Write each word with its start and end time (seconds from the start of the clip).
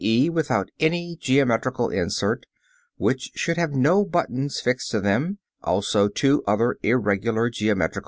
e._, 0.03 0.31
without 0.31 0.71
any 0.79 1.15
geometrical 1.21 1.89
inset, 1.89 2.39
which 2.97 3.29
should 3.35 3.55
have 3.55 3.69
no 3.75 4.03
button 4.03 4.49
fixed 4.49 4.89
to 4.89 4.99
them; 4.99 5.37
also 5.61 6.07
two 6.07 6.41
other 6.47 6.75
irregular 6.81 7.51
geometrical 7.51 7.99
figures. 7.99 7.99